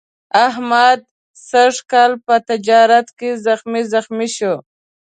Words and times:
احمد 0.47 0.99
سږ 1.49 1.75
کال 1.91 2.11
په 2.25 2.35
تجارت 2.49 3.07
کې 3.19 3.29
زخمي 3.45 3.83
زخمي 3.93 4.27
شو. 4.35 4.55